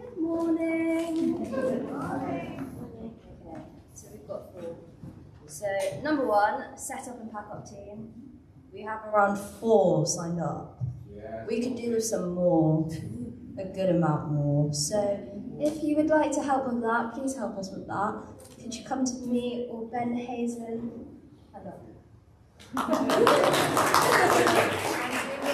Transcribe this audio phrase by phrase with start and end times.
[0.00, 1.44] Good morning.
[1.44, 2.70] Good morning.
[3.44, 3.60] Okay,
[3.92, 4.76] so we've got four.
[5.46, 5.66] So
[6.02, 8.08] number one, set up and pack up team.
[8.72, 10.82] We have around four signed up.
[11.14, 11.44] Yeah.
[11.46, 12.88] We could do with some more,
[13.58, 14.72] a good amount more.
[14.72, 14.98] So
[15.58, 18.22] if you would like to help with that, please help us with that.
[18.62, 21.18] Could you come to me or Ben Hazen?
[21.52, 21.74] Hello.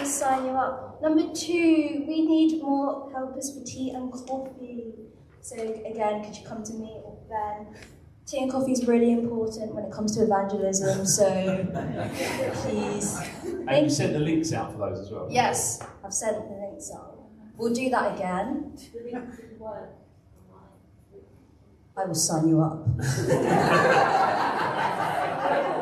[0.07, 1.03] will sign you up.
[1.03, 4.93] Number two, we need more helpers for tea and coffee.
[5.40, 7.75] So again, could you come to me or Ben?
[8.26, 11.26] Tea and coffee is really important when it comes to evangelism, so
[12.54, 13.21] please.
[13.68, 15.29] And you sent the links out for those as well?
[15.31, 17.18] Yes, I've sent the links out.
[17.57, 18.76] We'll do that again.
[21.98, 22.86] I will sign you up.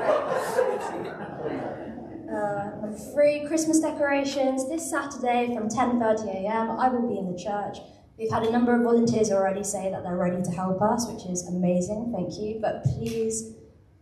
[3.15, 6.79] free Christmas decorations this Saturday from 10.30am.
[6.79, 7.79] I will be in the church.
[8.19, 11.27] We've had a number of volunteers already say that they're ready to help us, which
[11.27, 12.59] is amazing, thank you.
[12.61, 13.55] But please,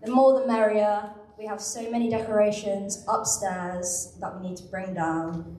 [0.03, 1.11] the more the merrier.
[1.39, 5.57] We have so many decorations upstairs that we need to bring down.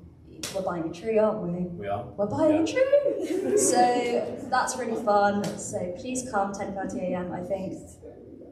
[0.55, 1.63] We're buying a tree, aren't we?
[1.63, 2.05] We are.
[2.15, 2.73] We're buying Yeah.
[2.73, 3.57] a tree!
[3.57, 5.43] so that's really fun.
[5.57, 7.73] So please come, 10.30am, I think.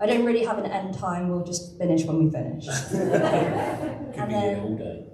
[0.01, 2.65] I don't really have an end time, we'll just finish when we finish.
[2.89, 5.05] Could And be here all day.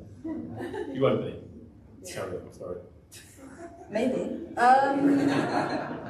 [0.93, 2.09] You won't be.
[2.09, 2.77] Carry on, sorry.
[3.89, 4.55] Maybe.
[4.55, 5.27] Um,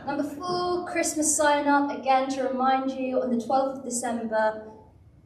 [0.05, 1.89] number four, Christmas sign up.
[1.89, 4.67] Again, to remind you, on the 12th of December,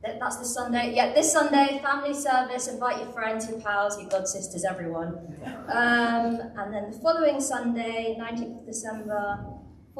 [0.01, 0.93] that, that's this Sunday.
[0.95, 2.67] Yeah, this Sunday, family service.
[2.67, 5.09] Invite your friends, your pals, your god sisters, everyone.
[5.67, 9.45] Um, and then the following Sunday, 19th of December,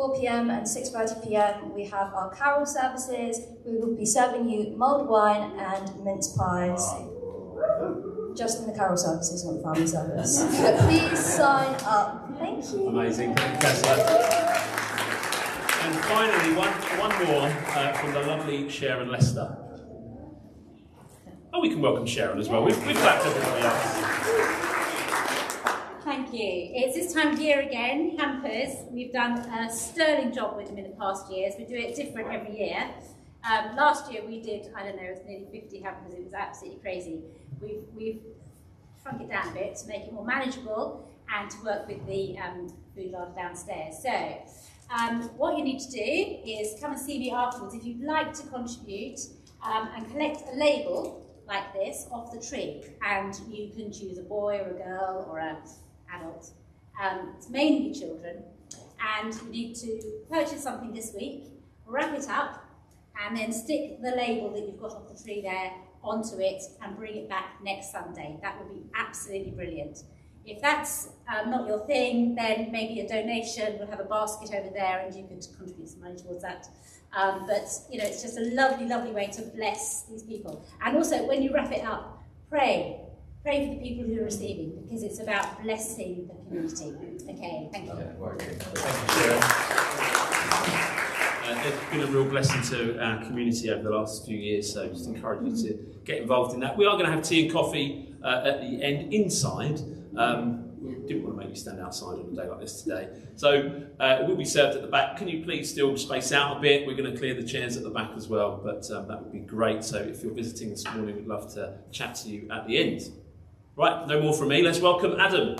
[0.02, 3.40] 4 pm and 6:30 pm, we have our carol services.
[3.64, 6.84] We will be serving you mulled wine and mince pies.
[8.36, 10.34] Just in the carol services, not the family service.
[10.64, 12.08] But please sign up.
[12.40, 12.88] Thank you.
[12.88, 13.36] Amazing.
[13.36, 13.94] Thank you, Tessa.
[15.86, 16.74] And finally, one,
[17.06, 17.48] one more
[17.78, 19.48] uh, from the lovely Sharon Lester.
[21.54, 22.64] Oh, we can welcome Sharon as well.
[22.64, 24.71] We've, we've clapped everybody else.
[26.12, 26.72] Thank you.
[26.74, 28.84] It's this time of year again, Hampers.
[28.90, 31.54] We've done a sterling job with them in the past years.
[31.58, 32.84] We do it different every year.
[33.50, 36.14] Um, last year we did, I don't know, it was nearly 50 hampers.
[36.14, 37.22] It was absolutely crazy.
[37.62, 38.20] We've, we've
[39.02, 42.38] shrunk it down a bit to make it more manageable and to work with the
[42.40, 43.96] um, food larder downstairs.
[44.04, 44.38] So,
[44.94, 48.34] um, what you need to do is come and see me afterwards if you'd like
[48.34, 49.22] to contribute
[49.64, 52.84] um, and collect a label like this off the tree.
[53.02, 55.56] And you can choose a boy or a girl or an
[56.14, 56.52] adult.
[57.02, 58.44] Um, it's mainly children.
[59.20, 61.46] And you need to purchase something this week,
[61.86, 62.64] wrap it up,
[63.20, 65.74] and then stick the label that you've got off the tree there
[66.04, 68.38] onto it and bring it back next Sunday.
[68.42, 70.04] That would be absolutely brilliant.
[70.46, 73.78] If that's um, not your thing, then maybe a donation.
[73.78, 76.68] We'll have a basket over there and you could contribute some money towards that.
[77.16, 80.66] Um, but, you know, it's just a lovely, lovely way to bless these people.
[80.84, 83.02] And also, when you wrap it up, pray.
[83.44, 86.94] Pray for the people who are receiving because it's about blessing the community.
[87.28, 87.94] Okay, thank you.
[88.38, 89.42] Thank you, Sharon.
[91.44, 94.88] Uh, it's been a real blessing to our community over the last few years, so
[94.90, 95.74] just encourage you to
[96.06, 96.78] get involved in that.
[96.78, 99.82] We are going to have tea and coffee uh, at the end inside.
[100.16, 103.10] Um, we didn't want to make you stand outside on a day like this today.
[103.38, 105.18] So uh, it will be served at the back.
[105.18, 106.86] Can you please still space out a bit?
[106.86, 109.32] We're going to clear the chairs at the back as well, but um, that would
[109.32, 109.84] be great.
[109.84, 113.12] So if you're visiting this morning, we'd love to chat to you at the end.
[113.78, 114.62] Right, no more from me.
[114.62, 115.56] Let's welcome Adam.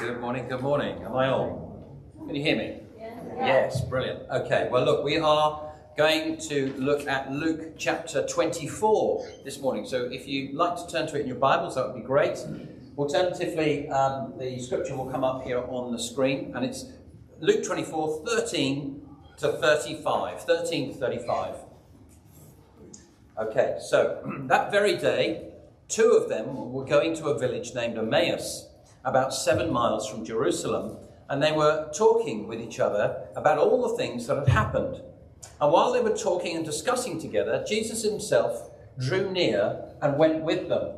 [0.00, 1.00] Good morning, good morning.
[1.04, 2.26] Am I on?
[2.26, 2.80] Can you hear me?
[3.36, 4.28] Yes, brilliant.
[4.30, 9.86] Okay, well, look, we are going to look at Luke chapter 24 this morning.
[9.86, 12.36] So if you'd like to turn to it in your Bibles, that would be great.
[12.98, 16.86] Alternatively, um, the scripture will come up here on the screen, and it's
[17.38, 20.42] Luke 24 13 to 35.
[20.42, 21.69] 13 to 35.
[23.40, 25.48] Okay, so that very day,
[25.88, 28.68] two of them were going to a village named Emmaus,
[29.02, 30.98] about seven miles from Jerusalem,
[31.30, 35.00] and they were talking with each other about all the things that had happened.
[35.58, 40.68] And while they were talking and discussing together, Jesus himself drew near and went with
[40.68, 40.96] them.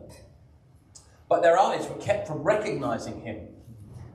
[1.28, 3.46] But their eyes were kept from recognizing him.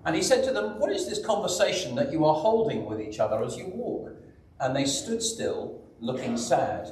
[0.05, 3.19] And he said to them, What is this conversation that you are holding with each
[3.19, 4.11] other as you walk?
[4.59, 6.91] And they stood still, looking sad.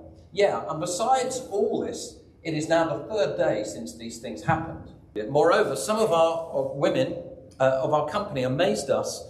[0.31, 4.91] Yeah, and besides all this, it is now the third day since these things happened.
[5.29, 7.21] Moreover, some of our women
[7.59, 9.27] uh, of our company amazed us.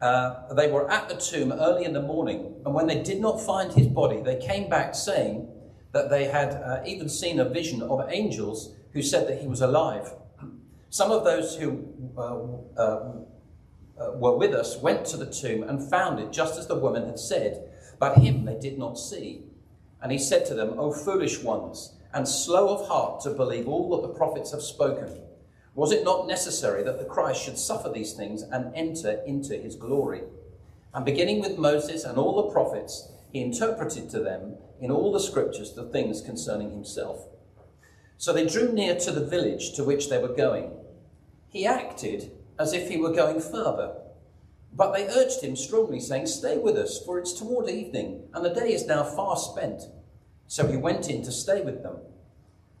[0.00, 3.40] Uh, they were at the tomb early in the morning, and when they did not
[3.40, 5.48] find his body, they came back saying
[5.92, 9.62] that they had uh, even seen a vision of angels who said that he was
[9.62, 10.12] alive.
[10.90, 13.12] Some of those who uh, uh,
[13.98, 17.06] uh, were with us went to the tomb and found it just as the woman
[17.06, 19.42] had said, but him they did not see.
[20.02, 23.90] And he said to them, O foolish ones, and slow of heart to believe all
[23.90, 25.20] that the prophets have spoken.
[25.74, 29.76] Was it not necessary that the Christ should suffer these things and enter into his
[29.76, 30.22] glory?
[30.94, 35.20] And beginning with Moses and all the prophets, he interpreted to them in all the
[35.20, 37.26] scriptures the things concerning himself.
[38.16, 40.70] So they drew near to the village to which they were going.
[41.50, 43.94] He acted as if he were going further.
[44.72, 48.50] But they urged him strongly, saying, Stay with us, for it's toward evening, and the
[48.50, 49.82] day is now far spent.
[50.46, 51.96] So he went in to stay with them.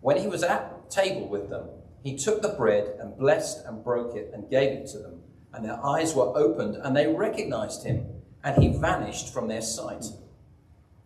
[0.00, 1.68] When he was at table with them,
[2.02, 5.22] he took the bread and blessed and broke it and gave it to them.
[5.52, 8.06] And their eyes were opened, and they recognized him,
[8.44, 10.04] and he vanished from their sight.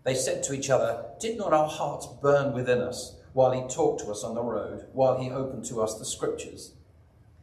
[0.04, 4.00] They said to each other, Did not our hearts burn within us while he talked
[4.00, 6.74] to us on the road, while he opened to us the scriptures?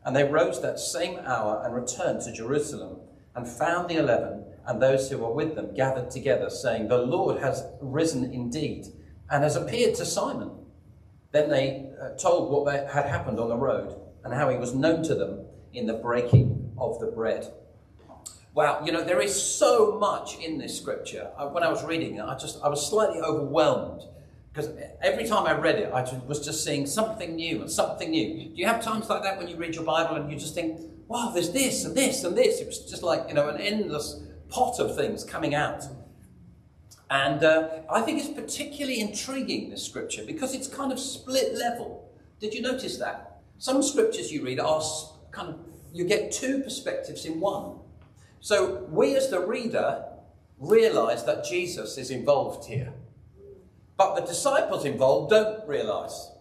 [0.03, 2.99] And they rose that same hour and returned to Jerusalem,
[3.37, 7.39] and found the eleven and those who were with them gathered together, saying, The Lord
[7.39, 8.87] has risen indeed,
[9.29, 10.51] and has appeared to Simon.
[11.31, 13.95] Then they uh, told what had happened on the road,
[14.25, 17.47] and how he was known to them in the breaking of the bread.
[18.53, 21.29] Wow, you know, there is so much in this scripture.
[21.37, 24.01] I, when I was reading it, I just I was slightly overwhelmed
[24.51, 28.49] because every time I read it, I was just seeing something new and something new.
[28.49, 30.81] Do you have times like that when you read your Bible and you just think,
[31.07, 32.59] wow, there's this and this and this?
[32.59, 35.83] It was just like, you know, an endless pot of things coming out.
[37.09, 42.11] And uh, I think it's particularly intriguing, this scripture, because it's kind of split level.
[42.39, 43.41] Did you notice that?
[43.57, 44.83] Some scriptures you read are
[45.31, 45.59] kind of,
[45.93, 47.79] you get two perspectives in one.
[48.39, 50.03] So we as the reader
[50.59, 52.93] realize that Jesus is involved here.
[53.95, 56.31] But the disciples involved don't realize.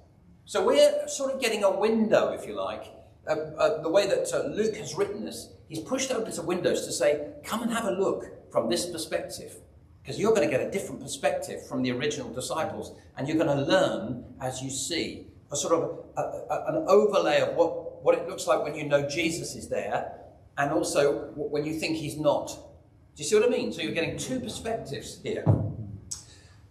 [0.44, 2.84] So we're sort of getting a window, if you like.
[3.28, 6.86] Uh, uh, the way that uh, Luke has written this, he's pushed open some windows
[6.86, 9.56] to say, come and have a look from this perspective.
[10.02, 13.48] Because you're going to get a different perspective from the original disciples, and you're going
[13.48, 18.16] to learn as you see a sort of a, a, an overlay of what, what
[18.16, 20.12] it looks like when you know Jesus is there,
[20.58, 22.48] and also when you think he's not.
[22.48, 23.72] Do you see what I mean?
[23.72, 25.44] So you're getting two perspectives here.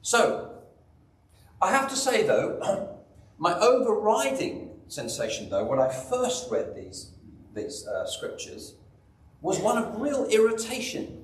[0.02, 0.52] So,
[1.62, 2.98] I have to say though,
[3.38, 7.12] my overriding sensation though, when I first read these,
[7.54, 8.76] these uh, scriptures,
[9.42, 11.24] was one of real irritation.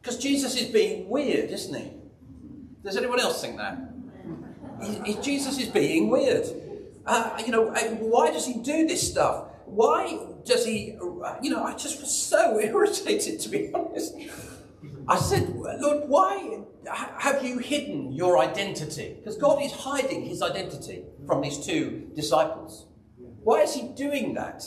[0.00, 1.92] Because Jesus is being weird, isn't he?
[2.84, 3.78] Does anyone else think that?
[4.82, 6.46] He, he, Jesus is being weird.
[7.06, 7.66] Uh, you know,
[8.00, 9.46] why does he do this stuff?
[9.66, 10.96] Why does he,
[11.42, 14.14] you know, I just was so irritated to be honest.
[15.08, 16.60] I said, Lord, why
[17.18, 19.16] have you hidden your identity?
[19.18, 22.86] Because God is hiding his identity from these two disciples.
[23.42, 24.64] Why is he doing that?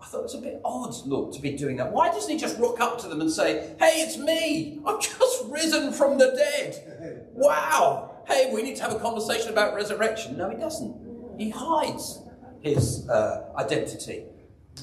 [0.00, 1.90] I thought it was a bit odd, Lord, to be doing that.
[1.90, 4.80] Why doesn't he just rock up to them and say, Hey, it's me.
[4.86, 7.30] I've just risen from the dead.
[7.32, 8.22] Wow.
[8.26, 10.36] Hey, we need to have a conversation about resurrection.
[10.36, 11.38] No, he doesn't.
[11.38, 12.20] He hides
[12.60, 14.24] his uh, identity.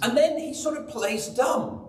[0.02, 1.83] And then he sort of plays dumb.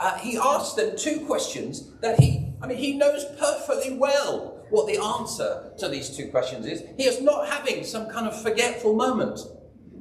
[0.00, 4.86] Uh, he asks them two questions that he, I mean, he knows perfectly well what
[4.86, 6.82] the answer to these two questions is.
[6.96, 9.40] He is not having some kind of forgetful moment.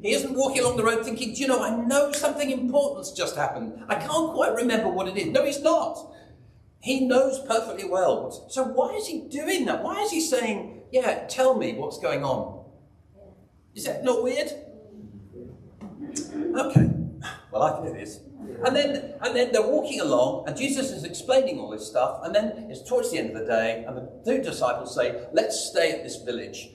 [0.02, 3.36] He isn't walking along the road thinking, do you know, I know something important's just
[3.36, 3.84] happened.
[3.90, 5.28] I can't quite remember what it is.
[5.28, 5.98] No, he's not.
[6.80, 8.48] He knows perfectly well.
[8.50, 9.84] So why is he doing that?
[9.84, 12.64] Why is he saying, yeah, tell me what's going on?
[13.76, 14.50] Is that not weird?
[16.56, 16.90] Okay.
[17.52, 18.20] Well, I think it is.
[18.66, 22.20] And then, and then they're walking along, and Jesus is explaining all this stuff.
[22.24, 25.60] And then it's towards the end of the day, and the two disciples say, "Let's
[25.70, 26.70] stay at this village."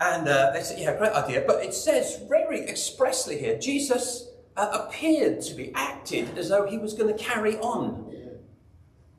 [0.00, 4.86] And uh, they say, "Yeah, great idea." But it says very expressly here, Jesus uh,
[4.86, 8.06] appeared to be acted as though he was going to carry on.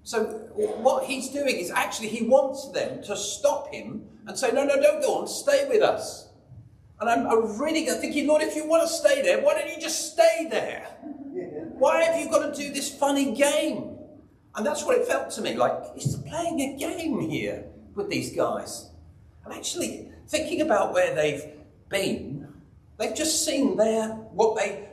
[0.03, 4.65] So what he's doing is actually he wants them to stop him and say, "No,
[4.65, 5.27] no, don't go on.
[5.27, 6.28] Stay with us."
[6.99, 9.79] And I'm, I'm really thinking, Lord, if you want to stay there, why don't you
[9.79, 10.85] just stay there?
[11.77, 13.97] Why have you got to do this funny game?
[14.55, 17.65] And that's what it felt to me like he's playing a game here
[17.95, 18.89] with these guys.
[19.45, 21.45] And actually, thinking about where they've
[21.87, 22.47] been,
[22.97, 24.89] they've just seen their what they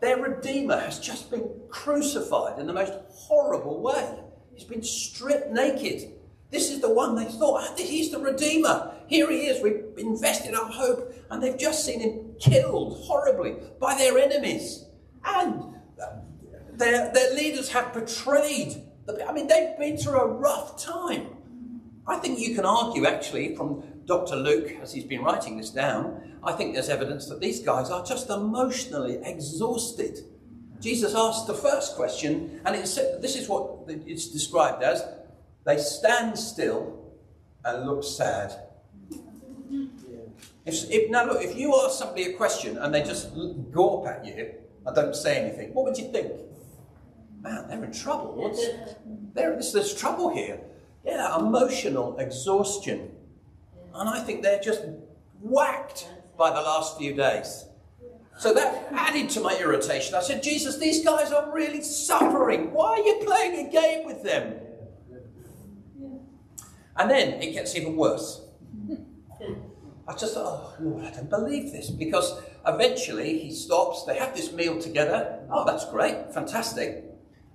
[0.00, 4.18] their Redeemer has just been crucified in the most horrible way.
[4.54, 6.12] He's been stripped naked.
[6.50, 8.92] This is the one they thought, ah, he's the Redeemer.
[9.06, 9.62] Here he is.
[9.62, 11.14] We've invested our hope.
[11.30, 14.84] And they've just seen him killed horribly by their enemies.
[15.24, 15.74] And
[16.72, 18.82] their, their leaders have betrayed.
[19.26, 21.28] I mean, they've been through a rough time.
[22.06, 24.34] I think you can argue, actually, from Dr.
[24.34, 28.04] Luke, as he's been writing this down, I think there's evidence that these guys are
[28.04, 30.18] just emotionally exhausted.
[30.80, 35.04] Jesus asked the first question, and it's, this is what it's described as
[35.64, 37.12] they stand still
[37.64, 38.52] and look sad.
[40.66, 43.34] If, if, now, look, if you ask somebody a question and they just
[43.72, 44.54] gawp at you
[44.86, 46.32] and don't say anything, what would you think?
[47.42, 48.34] Man, they're in trouble.
[48.34, 48.64] What's,
[49.34, 50.60] there's, there's trouble here.
[51.04, 53.10] Yeah, emotional exhaustion.
[53.94, 54.82] And I think they're just
[55.40, 57.64] whacked by the last few days.
[58.38, 60.14] So that added to my irritation.
[60.14, 62.72] I said, Jesus, these guys are really suffering.
[62.72, 64.59] Why are you playing a game with them?
[66.96, 68.42] And then it gets even worse.
[68.86, 68.94] Hmm.
[70.08, 71.88] I just thought, oh, Lord, I don't believe this.
[71.88, 75.40] Because eventually he stops, they have this meal together.
[75.50, 77.04] Oh, that's great, fantastic.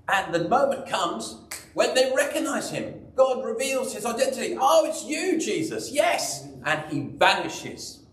[0.08, 1.42] And the moment comes
[1.74, 3.02] when they recognize him.
[3.16, 4.58] God reveals his identity.
[4.60, 5.92] Oh, it's you, Jesus.
[5.92, 6.48] Yes.
[6.66, 8.04] And he vanishes.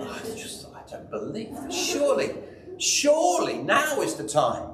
[0.00, 1.74] Oh, I just, I don't believe this.
[1.74, 2.34] Surely,
[2.78, 4.70] surely now is the time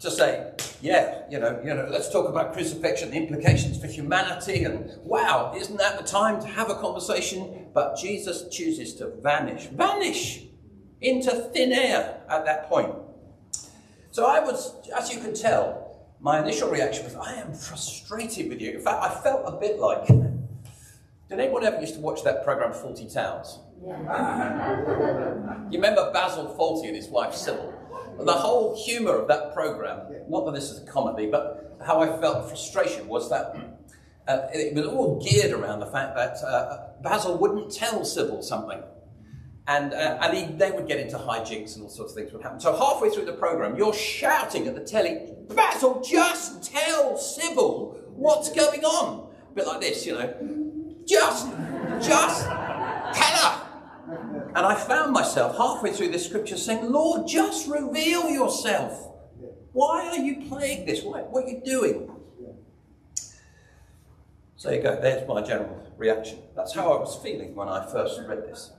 [0.00, 4.64] to say, yeah, you know, you know, let's talk about crucifixion, the implications for humanity,
[4.64, 7.66] and wow, isn't that the time to have a conversation?
[7.74, 10.44] But Jesus chooses to vanish, vanish
[11.00, 12.94] into thin air at that point.
[14.10, 18.60] So I was, as you can tell, my initial reaction was, I am frustrated with
[18.60, 18.72] you.
[18.72, 22.72] In fact, I felt a bit like, did anyone ever used to watch that program
[22.72, 23.58] Fawlty Towers?
[23.84, 24.80] Yeah.
[25.70, 27.77] you remember Basil Fawlty and his wife Sybil?
[28.24, 32.20] The whole humour of that program, not that this is a comedy, but how I
[32.20, 33.54] felt frustration was that
[34.26, 38.82] uh, it was all geared around the fact that uh, Basil wouldn't tell Sybil something.
[39.68, 42.42] And, uh, and he, they would get into hijinks and all sorts of things would
[42.42, 42.58] happen.
[42.58, 48.50] So halfway through the program, you're shouting at the telly, Basil, just tell Sybil what's
[48.52, 49.30] going on.
[49.50, 50.34] A bit like this, you know.
[51.06, 51.48] Just,
[52.00, 53.67] just tell her.
[54.54, 59.08] And I found myself halfway through this scripture saying, Lord, just reveal yourself.
[59.72, 61.02] Why are you playing this?
[61.02, 62.10] What, what are you doing?
[64.56, 66.40] So you go, there's my general reaction.
[66.56, 68.72] That's how I was feeling when I first read this.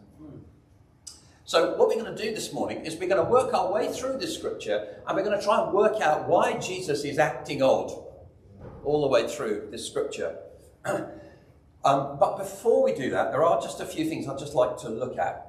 [1.46, 3.92] So, what we're going to do this morning is we're going to work our way
[3.92, 7.64] through this scripture and we're going to try and work out why Jesus is acting
[7.64, 7.92] odd
[8.84, 10.38] all the way through this scripture.
[10.86, 11.10] um,
[12.20, 14.90] but before we do that, there are just a few things I'd just like to
[14.90, 15.49] look at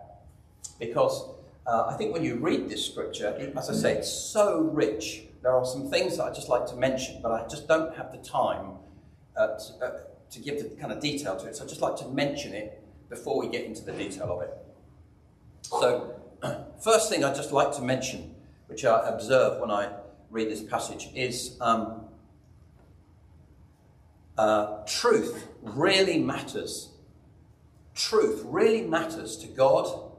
[0.80, 1.28] because
[1.66, 5.22] uh, I think when you read this scripture, as I say, it's so rich.
[5.42, 8.10] There are some things that I'd just like to mention, but I just don't have
[8.10, 8.72] the time
[9.36, 11.54] uh, to, uh, to give the kind of detail to it.
[11.54, 14.50] So I'd just like to mention it before we get into the detail of it.
[15.62, 16.14] So,
[16.82, 18.34] first thing I'd just like to mention,
[18.66, 19.92] which I observe when I
[20.30, 22.06] read this passage, is um,
[24.38, 26.88] uh, truth really matters.
[27.94, 30.09] Truth really matters to God,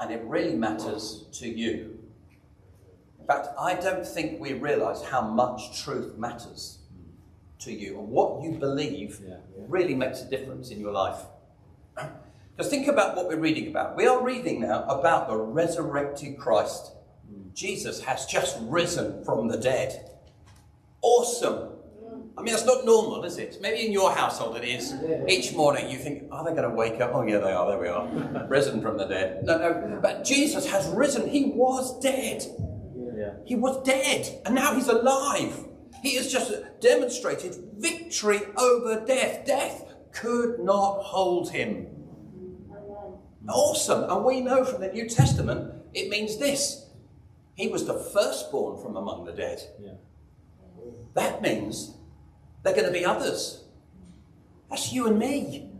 [0.00, 1.98] and it really matters to you.
[3.20, 6.78] In fact, I don't think we realize how much truth matters
[7.60, 9.64] to you, and what you believe yeah, yeah.
[9.68, 11.20] really makes a difference in your life.
[12.56, 13.96] Because think about what we're reading about.
[13.96, 16.92] We are reading now about the resurrected Christ.
[17.28, 17.48] Hmm.
[17.52, 20.08] Jesus has just risen from the dead.
[21.02, 21.70] Awesome.
[22.36, 23.58] I mean, that's not normal, is it?
[23.60, 24.94] Maybe in your household it is.
[25.28, 27.12] Each morning you think, oh, are they going to wake up?
[27.14, 27.68] Oh, yeah, they are.
[27.68, 28.46] There we are.
[28.48, 29.44] risen from the dead.
[29.44, 29.98] No, no.
[30.02, 31.28] But Jesus has risen.
[31.28, 32.44] He was dead.
[33.16, 33.34] Yeah.
[33.44, 34.42] He was dead.
[34.44, 35.56] And now he's alive.
[36.02, 39.46] He has just demonstrated victory over death.
[39.46, 41.86] Death could not hold him.
[43.48, 44.10] Awesome.
[44.10, 46.86] And we know from the New Testament it means this
[47.54, 49.62] He was the firstborn from among the dead.
[49.80, 49.92] Yeah.
[51.14, 51.94] That means
[52.64, 53.62] there are going to be others.
[54.68, 55.70] That's you and me.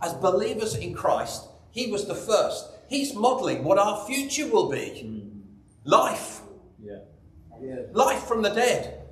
[0.00, 2.66] As believers in Christ, He was the first.
[2.88, 5.30] He's modeling what our future will be
[5.84, 6.40] life.
[6.82, 6.98] Yeah.
[7.60, 7.82] Yeah.
[7.92, 9.02] Life from the dead.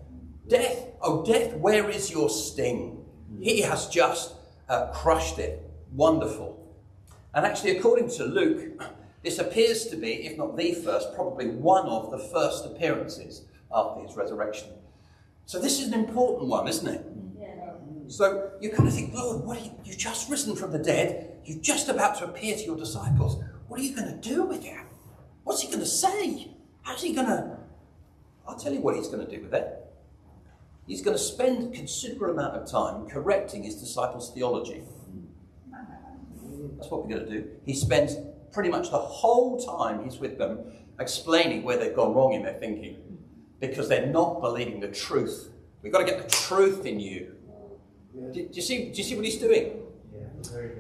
[0.49, 0.87] Death.
[1.01, 3.05] Oh, death, where is your sting?
[3.41, 4.35] He has just
[4.69, 5.63] uh, crushed it.
[5.93, 6.57] Wonderful.
[7.35, 8.83] And actually, according to Luke,
[9.23, 14.01] this appears to be, if not the first, probably one of the first appearances after
[14.03, 14.69] his resurrection.
[15.49, 17.07] So this is an important one, isn't it?
[17.41, 17.71] Yeah.
[18.07, 21.39] So you kind of think, Lord, what are you, you've just risen from the dead.
[21.43, 23.43] You're just about to appear to your disciples.
[23.67, 24.77] What are you going to do with it?
[25.45, 26.51] What's he going to say?
[26.83, 27.57] How's he going to?
[28.47, 29.91] I'll tell you what he's going to do with it.
[30.87, 34.83] He's going to spend a considerable amount of time correcting his disciples' theology.
[36.77, 37.49] That's what we're going to do.
[37.65, 38.17] He spends
[38.53, 40.59] pretty much the whole time he's with them
[41.01, 43.08] explaining where they've gone wrong in their thinking
[43.61, 45.51] because they're not believing the truth.
[45.83, 47.35] We've got to get the truth in you.
[48.15, 49.83] Do, do you, see, do you see what he's doing?
[50.13, 50.71] Yeah, very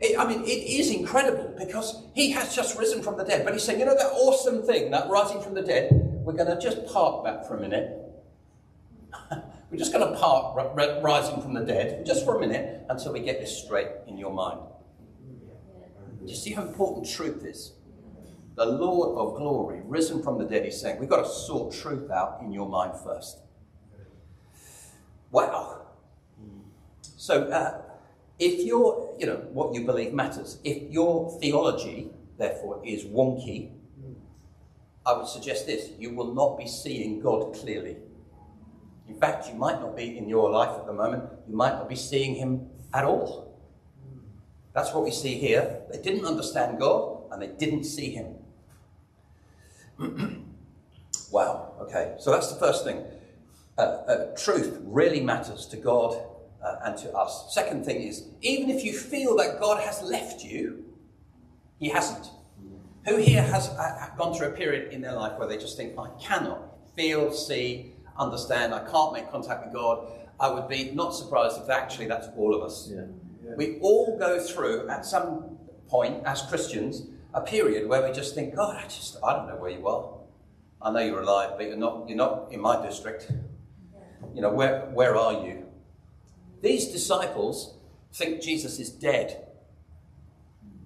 [0.00, 3.44] It, I mean, it is incredible because he has just risen from the dead.
[3.44, 5.90] But he's saying, you know, that awesome thing, that rising from the dead,
[6.24, 7.98] we're going to just park that for a minute.
[9.70, 10.54] we're just going to park
[11.02, 14.32] rising from the dead just for a minute until we get this straight in your
[14.32, 14.60] mind.
[16.24, 17.72] Do you see how important truth is?
[18.54, 22.10] The Lord of glory, risen from the dead, he's saying, we've got to sort truth
[22.10, 23.38] out in your mind first.
[25.30, 25.86] Wow.
[27.00, 27.80] So, uh,
[28.38, 33.70] if your, you know, what you believe matters, if your theology, therefore, is wonky,
[35.04, 37.96] I would suggest this you will not be seeing God clearly.
[39.08, 41.88] In fact, you might not be in your life at the moment, you might not
[41.88, 43.58] be seeing Him at all.
[44.74, 45.82] That's what we see here.
[45.90, 48.36] They didn't understand God and they didn't see Him.
[51.30, 53.04] wow, okay, so that's the first thing.
[53.78, 56.16] Uh, uh, truth really matters to God
[56.62, 57.54] uh, and to us.
[57.54, 60.84] Second thing is, even if you feel that God has left you,
[61.78, 62.28] He hasn't.
[63.06, 65.98] Who here has uh, gone through a period in their life where they just think,
[65.98, 66.60] I cannot
[66.94, 70.06] feel, see, understand, I can't make contact with God?
[70.38, 72.90] I would be not surprised if actually that's all of us.
[72.92, 73.04] Yeah.
[73.56, 77.02] We all go through, at some point, as Christians,
[77.34, 80.18] a period where we just think, God, I just, I don't know where you are.
[80.80, 83.30] I know you're alive, but you're not, you're not in my district.
[84.34, 85.66] You know, where, where are you?
[86.60, 87.76] These disciples
[88.12, 89.46] think Jesus is dead.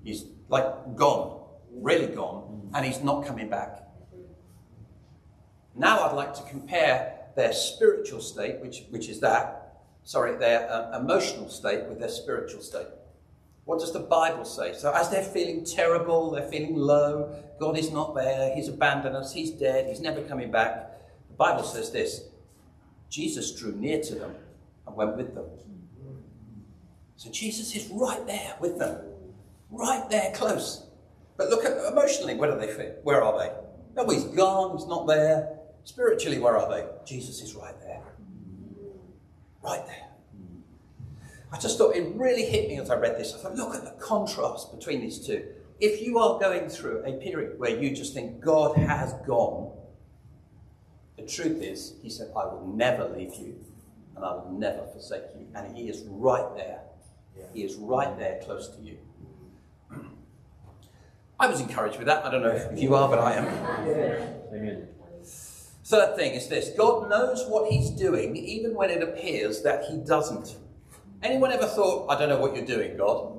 [0.05, 3.83] He's like gone, really gone, and he's not coming back.
[5.75, 10.99] Now I'd like to compare their spiritual state, which, which is that, sorry, their uh,
[10.99, 12.87] emotional state with their spiritual state.
[13.67, 14.73] What does the Bible say?
[14.73, 19.33] So, as they're feeling terrible, they're feeling low, God is not there, He's abandoned us,
[19.33, 20.99] He's dead, He's never coming back.
[21.29, 22.23] The Bible says this
[23.11, 24.35] Jesus drew near to them
[24.87, 25.47] and went with them.
[27.17, 29.05] So, Jesus is right there with them,
[29.71, 30.87] right there close.
[31.37, 32.95] But look at emotionally, where do they feel?
[33.03, 33.53] Where are they?
[33.95, 35.59] No, He's gone, He's not there.
[35.85, 36.87] Spiritually, where are they?
[37.05, 38.03] Jesus is right there
[39.67, 40.07] right there.
[41.53, 43.35] I just thought it really hit me as I read this.
[43.35, 45.47] I thought, look at the contrast between these two.
[45.79, 49.73] If you are going through a period where you just think God has gone,
[51.17, 53.57] the truth is, He said, I will never leave you
[54.17, 55.47] and I will never forsake you.
[55.55, 56.81] And He is right there.
[57.53, 58.99] He is right there close to you.
[61.41, 62.25] I was encouraged with that.
[62.25, 63.47] I don't know if you are, but I am.
[64.53, 64.89] Amen.
[65.85, 69.99] Third thing is this God knows what He's doing even when it appears that He
[69.99, 70.57] doesn't.
[71.27, 73.33] Anyone ever thought, I don't know what you're doing, God?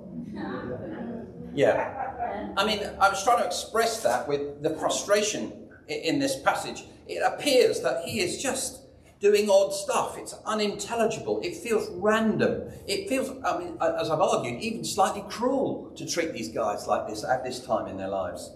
[1.55, 2.51] Yeah.
[2.57, 6.83] I mean, I was trying to express that with the frustration in this passage.
[7.07, 8.81] It appears that He is just
[9.21, 10.17] doing odd stuff.
[10.17, 11.39] It's unintelligible.
[11.41, 12.69] It feels random.
[12.87, 17.07] It feels, I mean, as I've argued, even slightly cruel to treat these guys like
[17.07, 18.51] this at this time in their lives.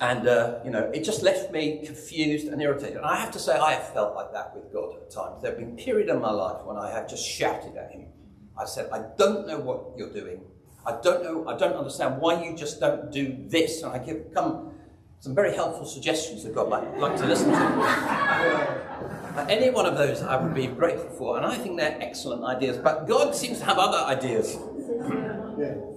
[0.00, 2.96] And, uh, you know, it just left me confused and irritated.
[2.96, 5.42] And I have to say, I have felt like that with God at times.
[5.42, 8.06] There have been periods in my life when I have just shouted at Him.
[8.58, 10.40] I said, I don't know what you're doing.
[10.86, 13.82] I don't know, I don't understand why you just don't do this.
[13.82, 14.72] And I give come
[15.18, 17.56] some very helpful suggestions that God might like to listen to.
[19.50, 21.36] any one of those I would be grateful for.
[21.36, 22.78] And I think they're excellent ideas.
[22.78, 24.56] But God seems to have other ideas.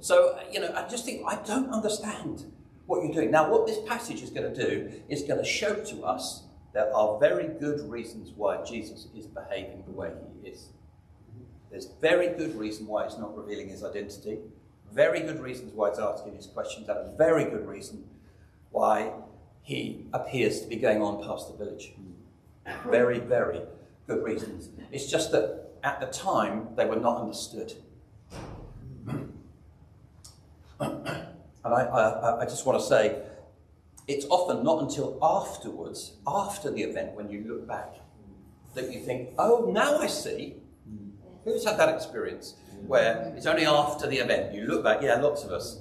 [0.00, 2.44] So, you know, I just think, I don't understand
[2.86, 3.30] what you're doing.
[3.30, 6.94] Now, what this passage is going to do is going to show to us there
[6.94, 10.10] are very good reasons why Jesus is behaving the way
[10.42, 10.70] he is.
[11.70, 14.38] There's very good reason why he's not revealing his identity,
[14.92, 18.04] very good reasons why he's asking his questions, and very good reason
[18.70, 19.12] why
[19.62, 21.92] he appears to be going on past the village.
[22.86, 23.60] Very, very
[24.06, 24.68] good reasons.
[24.92, 27.72] It's just that at the time they were not understood.
[31.64, 33.22] And I, I, I just want to say,
[34.06, 37.94] it's often not until afterwards, after the event, when you look back,
[38.74, 40.56] that you think, oh, now I see.
[41.44, 42.54] Who's had that experience
[42.86, 45.02] where it's only after the event you look back?
[45.02, 45.80] Yeah, lots of us.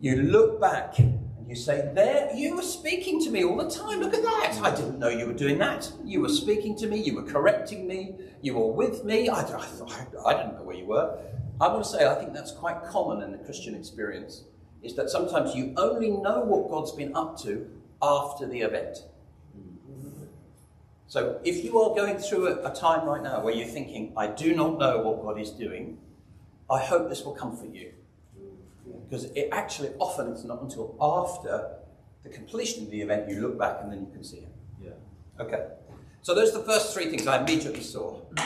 [0.00, 1.22] You look back and
[1.52, 4.00] You say, There, you were speaking to me all the time.
[4.00, 4.58] Look at that.
[4.62, 5.92] I didn't know you were doing that.
[6.02, 7.02] You were speaking to me.
[7.02, 8.14] You were correcting me.
[8.40, 9.28] You were with me.
[9.28, 11.18] I, I, I didn't know where you were.
[11.60, 14.44] I want to say, I think that's quite common in the Christian experience,
[14.82, 17.68] is that sometimes you only know what God's been up to
[18.00, 18.98] after the event.
[21.06, 24.28] So if you are going through a, a time right now where you're thinking, I
[24.28, 25.98] do not know what God is doing,
[26.70, 27.92] I hope this will comfort you.
[29.08, 31.76] Because it actually often it's not until after
[32.22, 34.48] the completion of the event you look back and then you can see it.
[34.82, 34.90] Yeah.
[35.38, 35.66] Okay.
[36.22, 38.20] So those are the first three things I immediately saw.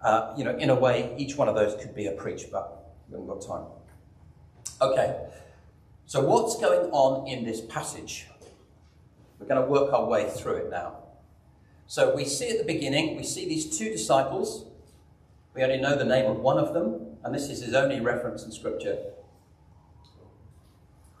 [0.00, 2.94] Uh, you know, in a way, each one of those could be a preach, but
[3.08, 3.64] we haven't got time.
[4.80, 5.26] Okay.
[6.08, 8.28] So what's going on in this passage?
[9.38, 11.00] We're going to work our way through it now.
[11.86, 14.64] So we see at the beginning, we see these two disciples.
[15.54, 18.42] We only know the name of one of them, and this is his only reference
[18.42, 18.96] in Scripture.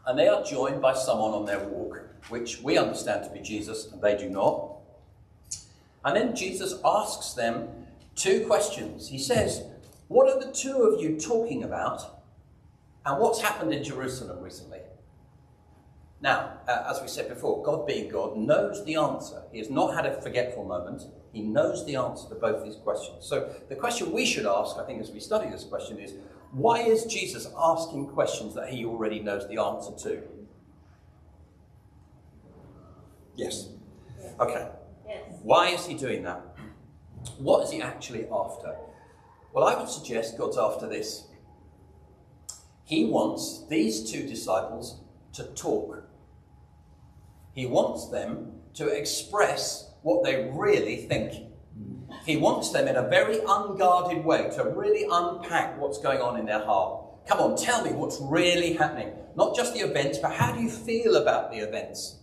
[0.06, 3.92] And they are joined by someone on their walk, which we understand to be Jesus,
[3.92, 4.78] and they do not.
[6.02, 7.68] And then Jesus asks them
[8.14, 9.10] two questions.
[9.10, 9.64] He says,
[10.08, 12.17] What are the two of you talking about?
[13.08, 14.80] And what's happened in Jerusalem recently?
[16.20, 19.44] Now, uh, as we said before, God being God knows the answer.
[19.50, 21.04] He has not had a forgetful moment.
[21.32, 23.24] He knows the answer to both these questions.
[23.24, 26.16] So, the question we should ask, I think, as we study this question is
[26.52, 30.22] why is Jesus asking questions that he already knows the answer to?
[33.36, 33.70] Yes.
[34.38, 34.68] Okay.
[35.08, 35.22] Yes.
[35.42, 36.42] Why is he doing that?
[37.38, 38.76] What is he actually after?
[39.54, 41.27] Well, I would suggest God's after this.
[42.88, 45.02] He wants these two disciples
[45.34, 46.04] to talk.
[47.52, 51.34] He wants them to express what they really think.
[52.24, 56.46] He wants them in a very unguarded way to really unpack what's going on in
[56.46, 57.26] their heart.
[57.26, 59.12] Come on, tell me what's really happening.
[59.36, 62.20] Not just the events, but how do you feel about the events?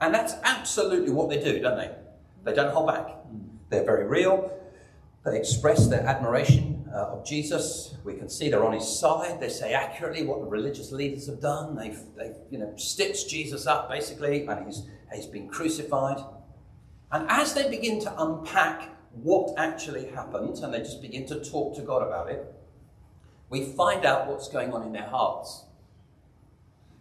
[0.00, 1.94] And that's absolutely what they do, don't they?
[2.44, 3.06] They don't hold back.
[3.68, 4.50] They're very real.
[5.24, 7.94] They express their admiration uh, of Jesus.
[8.04, 9.40] We can see they're on his side.
[9.40, 11.76] They say accurately what the religious leaders have done.
[11.76, 14.82] They've, they've you know, stitched Jesus up, basically, and he's,
[15.14, 16.22] he's been crucified.
[17.12, 21.76] And as they begin to unpack what actually happened, and they just begin to talk
[21.76, 22.52] to God about it,
[23.48, 25.64] we find out what's going on in their hearts.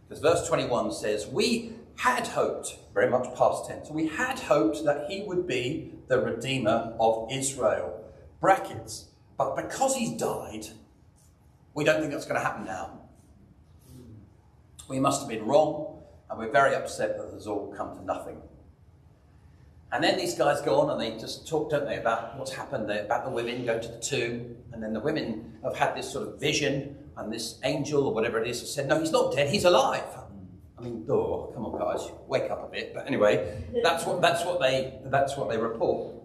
[0.07, 5.09] Because verse 21 says, We had hoped, very much past tense, we had hoped that
[5.09, 8.00] he would be the Redeemer of Israel.
[8.41, 9.05] Brackets.
[9.37, 10.65] But because he's died,
[11.73, 12.99] we don't think that's going to happen now.
[14.89, 18.41] We must have been wrong, and we're very upset that this all come to nothing.
[19.93, 22.89] And then these guys go on and they just talk, don't they, about what's happened
[22.89, 24.55] there, about the women going to the tomb.
[24.71, 28.41] And then the women have had this sort of vision, and this angel or whatever
[28.41, 30.03] it is has said, No, he's not dead, he's alive.
[30.77, 32.93] I mean, oh, come on, guys, wake up a bit.
[32.93, 36.15] But anyway, that's what, that's what, they, that's what they report.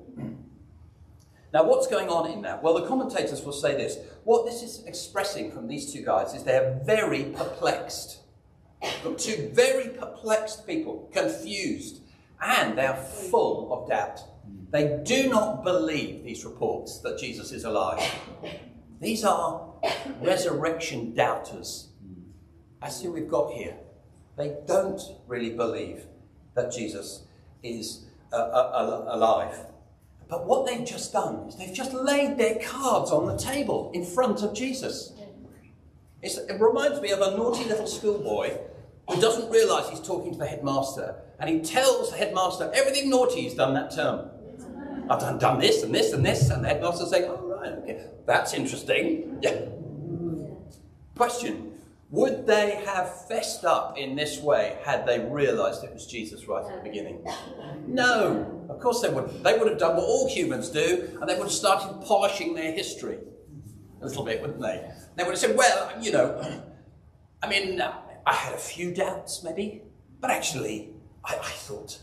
[1.57, 2.63] Now, what's going on in that?
[2.63, 3.97] Well, the commentators will say this.
[4.25, 8.19] What this is expressing from these two guys is they're very perplexed.
[9.17, 12.03] Two very perplexed people, confused,
[12.43, 14.21] and they are full of doubt.
[14.71, 18.03] They do not believe these reports that Jesus is alive.
[19.01, 19.73] These are
[20.21, 21.89] resurrection doubters.
[22.83, 23.79] That's who we've got here.
[24.37, 26.05] They don't really believe
[26.53, 27.25] that Jesus
[27.63, 29.57] is uh, uh, alive.
[30.29, 34.05] But what they've just done is they've just laid their cards on the table in
[34.05, 35.13] front of Jesus.
[36.23, 38.59] It's, it reminds me of a naughty little schoolboy
[39.09, 43.43] who doesn't realise he's talking to the headmaster and he tells the headmaster everything naughty
[43.43, 44.31] he's done that term.
[45.09, 48.07] I've done, done this and this and this, and the headmaster's saying, Oh, right, okay,
[48.27, 49.39] that's interesting.
[49.41, 49.67] Yeah.
[51.15, 51.76] Question
[52.11, 56.65] Would they have fessed up in this way had they realised it was Jesus right
[56.65, 57.25] at the beginning?
[57.87, 59.43] No, of course they wouldn't.
[59.43, 62.73] They would have done what all humans do, and they would have started polishing their
[62.73, 63.19] history
[64.01, 64.89] a little bit, wouldn't they?
[65.17, 66.63] They would have said, Well, you know,
[67.43, 69.83] I mean, I had a few doubts maybe,
[70.21, 70.91] but actually,
[71.25, 71.99] I, I thought,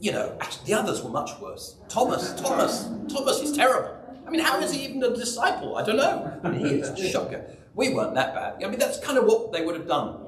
[0.00, 1.76] you know, actually, the others were much worse.
[1.88, 3.96] Thomas, Thomas, Thomas is terrible.
[4.26, 5.76] I mean, how is he even a disciple?
[5.76, 6.40] I don't know.
[6.44, 7.44] I mean, he is a shocker.
[7.74, 8.62] We weren't that bad.
[8.62, 10.26] I mean, that's kind of what they would have done.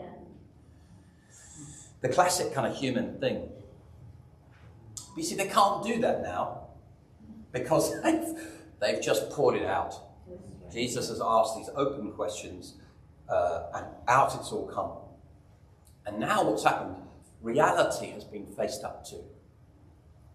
[2.01, 3.49] The classic kind of human thing.
[4.95, 6.69] But you see, they can't do that now
[7.53, 8.25] because they've,
[8.81, 9.95] they've just poured it out.
[10.73, 12.75] Jesus has asked these open questions,
[13.29, 14.93] uh, and out it's all come.
[16.07, 16.97] And now what's happened?
[17.43, 19.17] Reality has been faced up to.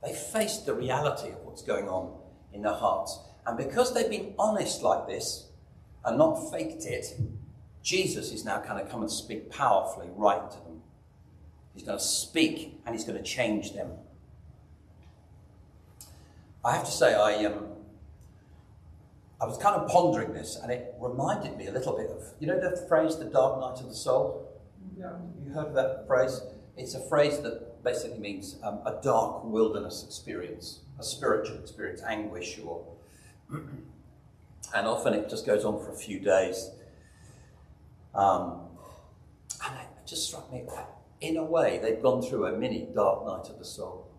[0.03, 2.13] They faced the reality of what's going on
[2.53, 3.19] in their hearts.
[3.45, 5.46] And because they've been honest like this
[6.05, 7.19] and not faked it,
[7.83, 10.81] Jesus is now kind of come and speak powerfully right to them.
[11.73, 13.91] He's going to speak and he's going to change them.
[16.65, 17.67] I have to say, I, um,
[19.39, 22.47] I was kind of pondering this and it reminded me a little bit of, you
[22.47, 24.51] know, the phrase, the dark night of the soul?
[24.97, 25.11] Yeah.
[25.45, 26.41] You heard of that phrase?
[26.75, 32.59] It's a phrase that basically means um, a dark wilderness experience, a spiritual experience, anguish,
[32.65, 32.85] or.
[34.75, 36.71] and often it just goes on for a few days.
[38.13, 38.61] Um,
[39.65, 40.89] and it just struck me that,
[41.21, 44.11] in a way, they've gone through a mini dark night of the soul.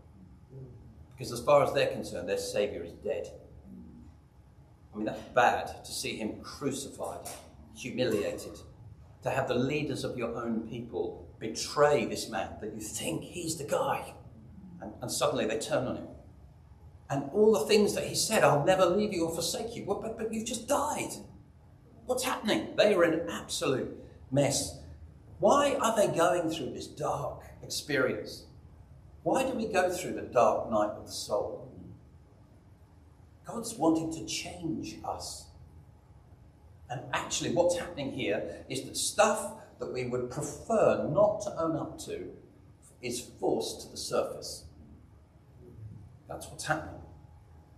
[1.17, 3.31] Because as far as they're concerned, their Saviour is dead.
[4.93, 7.29] I mean, that's bad to see him crucified,
[7.77, 8.59] humiliated,
[9.23, 13.57] to have the leaders of your own people betray this man that you think he's
[13.57, 14.15] the guy.
[14.81, 16.09] And, and suddenly they turn on him.
[17.11, 19.85] And all the things that he said, I'll never leave you or forsake you.
[19.85, 21.13] Well, but, but you've just died.
[22.05, 22.75] What's happening?
[22.77, 23.97] They are in an absolute
[24.31, 24.79] mess.
[25.39, 28.45] Why are they going through this dark experience?
[29.23, 31.71] Why do we go through the dark night of the soul?
[33.47, 35.47] God's wanting to change us.
[36.91, 41.77] And actually, what's happening here is that stuff that we would prefer not to own
[41.77, 42.31] up to
[43.01, 44.65] is forced to the surface.
[46.29, 46.98] That's what's happening.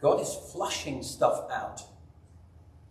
[0.00, 1.82] God is flushing stuff out.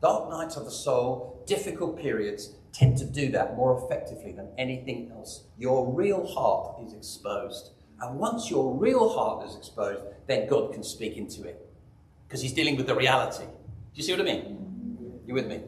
[0.02, 5.12] Dark nights of the soul, difficult periods, tend to do that more effectively than anything
[5.12, 5.44] else.
[5.58, 7.72] Your real heart is exposed.
[8.02, 11.68] And once your real heart is exposed, then God can speak into it.
[12.28, 13.44] Because he's dealing with the reality.
[13.46, 13.52] Do
[13.96, 15.20] you see what I mean?
[15.26, 15.62] You with me?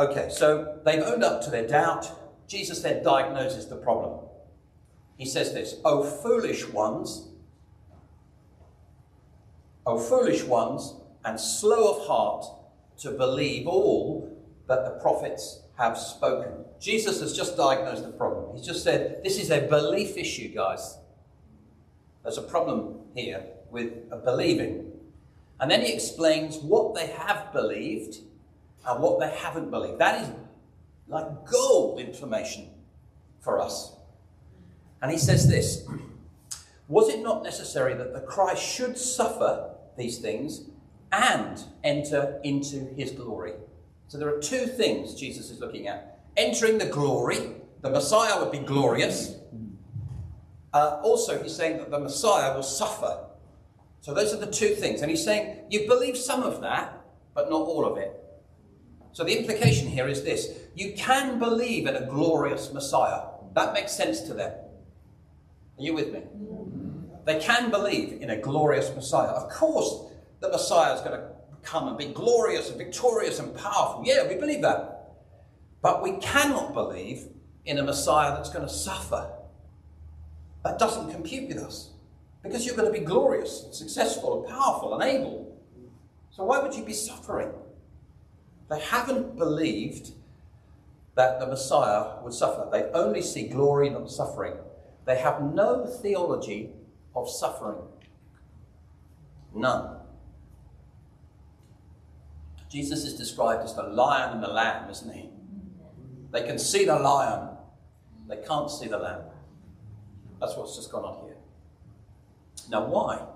[0.00, 2.10] Okay, so they've owned up to their doubt.
[2.48, 4.26] Jesus then diagnoses the problem.
[5.16, 7.28] He says this, O foolish ones,
[9.86, 12.44] O foolish ones, and slow of heart
[12.98, 16.64] to believe all that the prophets have spoken.
[16.80, 18.56] Jesus has just diagnosed the problem.
[18.56, 20.98] He's just said, this is a belief issue, guys.
[22.22, 24.92] There's a problem here with believing.
[25.60, 28.18] And then he explains what they have believed
[28.86, 29.98] and what they haven't believed.
[29.98, 30.30] That is
[31.08, 32.68] like gold information
[33.40, 33.94] for us.
[35.00, 35.86] And he says this
[36.88, 40.62] Was it not necessary that the Christ should suffer these things
[41.10, 43.54] and enter into his glory?
[44.08, 47.38] So there are two things Jesus is looking at entering the glory,
[47.80, 49.36] the Messiah would be glorious.
[50.72, 53.26] Uh, also, he's saying that the Messiah will suffer.
[54.00, 55.02] So those are the two things.
[55.02, 57.00] And he's saying, you believe some of that,
[57.34, 58.18] but not all of it.
[59.12, 63.24] So the implication here is this you can believe in a glorious Messiah.
[63.54, 64.52] That makes sense to them.
[65.78, 66.22] Are you with me?
[67.24, 69.30] They can believe in a glorious Messiah.
[69.30, 71.28] Of course, the Messiah is going to
[71.62, 74.02] come and be glorious and victorious and powerful.
[74.04, 75.12] Yeah, we believe that.
[75.80, 77.28] But we cannot believe
[77.64, 79.30] in a Messiah that's going to suffer.
[80.64, 81.90] That doesn't compute with us.
[82.42, 85.56] Because you're going to be glorious, and successful, and powerful, and able.
[86.30, 87.52] So why would you be suffering?
[88.68, 90.12] They haven't believed
[91.14, 92.68] that the Messiah would suffer.
[92.72, 94.54] They only see glory, not suffering.
[95.04, 96.70] They have no theology
[97.14, 97.82] of suffering.
[99.54, 99.98] None.
[102.70, 105.28] Jesus is described as the lion and the lamb, isn't he?
[106.30, 107.50] They can see the lion,
[108.28, 109.22] they can't see the lamb.
[110.40, 111.36] That's what's just gone on here.
[112.70, 113.26] Now, why?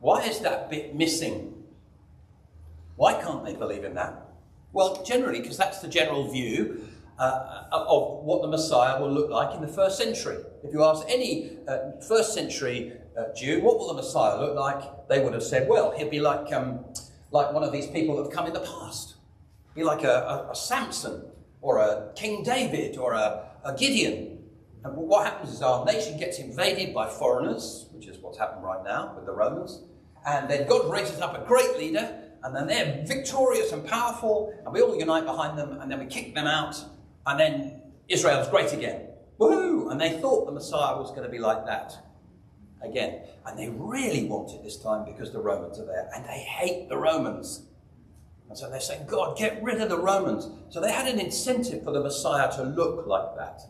[0.00, 1.64] Why is that bit missing?
[2.96, 4.26] Why can't they believe in that?
[4.72, 6.86] Well, generally, because that's the general view
[7.18, 10.38] uh, of what the Messiah will look like in the first century.
[10.62, 15.08] If you ask any uh, first century uh, Jew, what will the Messiah look like?
[15.08, 16.84] They would have said, well, he'll be like, um,
[17.30, 19.14] like one of these people that have come in the past.
[19.74, 21.24] Be like a, a, a Samson
[21.60, 24.38] or a King David or a, a Gideon.
[24.84, 28.84] And what happens is our nation gets invaded by foreigners, which is what's happened right
[28.84, 29.82] now with the Romans.
[30.26, 34.72] And then God raises up a great leader and then they're victorious and powerful, and
[34.72, 36.76] we all unite behind them, and then we kick them out,
[37.26, 39.08] and then Israel's great again.
[39.38, 39.90] Woohoo!
[39.90, 41.92] And they thought the Messiah was going to be like that
[42.82, 43.22] again.
[43.44, 46.88] And they really want it this time because the Romans are there, and they hate
[46.88, 47.62] the Romans.
[48.48, 50.48] And so they say, God, get rid of the Romans.
[50.70, 53.62] So they had an incentive for the Messiah to look like that.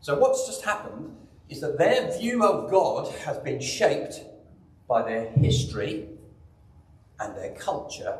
[0.00, 1.16] So what's just happened
[1.48, 4.20] is that their view of God has been shaped
[4.88, 6.08] by their history
[7.18, 8.18] and their culture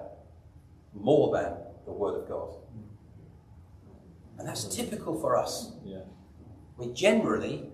[0.95, 1.55] more than
[1.85, 2.55] the Word of God.
[4.41, 5.73] And that's typical for us.
[5.85, 6.01] Yeah.
[6.79, 7.67] We generally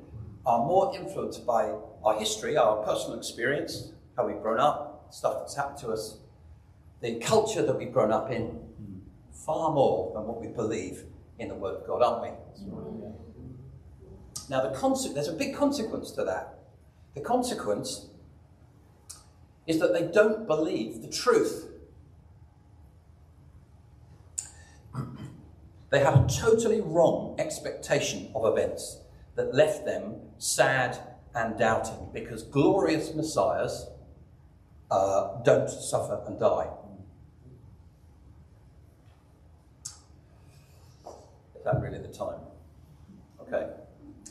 [0.44, 1.72] are more influenced by
[2.05, 6.18] our history, our personal experience, how we've grown up, stuff that's happened to us,
[7.02, 8.98] the culture that we've grown up in, hmm.
[9.31, 11.05] far more than what we believe
[11.38, 12.31] in the Word of God, aren't we?
[14.50, 16.59] Now, the conse- there's a big consequence to that.
[17.14, 18.09] The consequence
[19.68, 21.68] is that they don't believe the truth.
[25.97, 28.99] They had a totally wrong expectation of events
[29.35, 30.99] that left them sad
[31.35, 33.87] and doubting because glorious messiahs
[34.91, 36.69] uh, don't suffer and die.
[41.07, 42.41] Is that really the time?
[43.41, 43.67] Okay.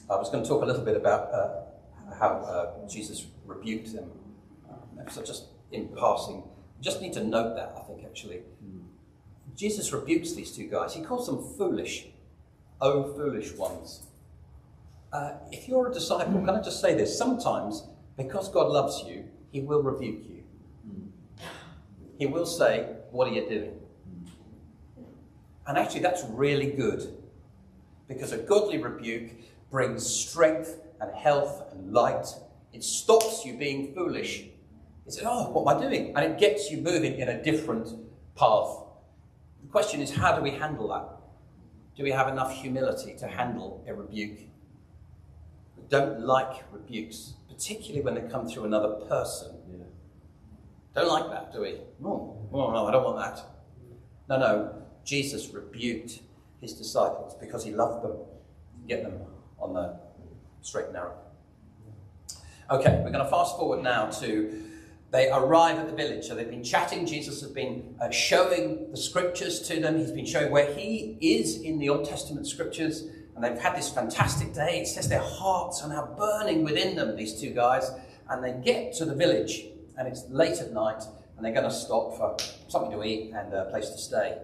[0.08, 4.12] I was going to talk a little bit about uh, how uh, Jesus rebuked them.
[4.69, 6.43] Uh, so just in passing,
[6.80, 8.41] just need to note that, I think, actually.
[9.55, 10.93] Jesus rebukes these two guys.
[10.93, 12.07] He calls them foolish.
[12.81, 14.03] Oh, foolish ones.
[15.13, 17.17] Uh, if you're a disciple, can I just say this?
[17.17, 17.83] Sometimes,
[18.17, 20.43] because God loves you, He will rebuke you.
[22.17, 23.79] He will say, What are you doing?
[25.67, 27.15] And actually, that's really good.
[28.07, 29.31] Because a godly rebuke
[29.71, 32.27] brings strength and health and light.
[32.73, 34.41] It stops you being foolish.
[35.07, 36.15] It says, Oh, what am I doing?
[36.15, 37.89] And it gets you moving in a different
[38.35, 38.84] path.
[39.65, 41.10] The question is, how do we handle that?
[41.97, 44.38] Do we have enough humility to handle a rebuke?
[45.75, 49.58] We don't like rebukes, particularly when they come through another person.
[49.67, 49.86] Yeah.
[50.93, 51.80] Don't like that, do we?
[51.99, 52.47] No.
[52.54, 53.43] oh no, I don't want that.
[54.30, 54.82] No, no.
[55.04, 56.19] Jesus rebuked
[56.62, 58.17] his disciples because he loved them,
[58.88, 59.19] get them
[59.60, 59.97] on the
[60.62, 61.17] straight and narrow.
[62.69, 64.63] Okay, we're going to fast forward now to
[65.11, 66.25] they arrive at the village.
[66.25, 67.05] So they've been chatting.
[67.05, 69.97] Jesus has been uh, showing the scriptures to them.
[69.97, 73.03] He's been showing where he is in the Old Testament scriptures.
[73.35, 74.81] And they've had this fantastic day.
[74.81, 77.91] It says their hearts are now burning within them, these two guys.
[78.29, 79.65] And they get to the village,
[79.97, 81.03] and it's late at night,
[81.35, 82.35] and they're going to stop for
[82.69, 84.37] something to eat and a place to stay.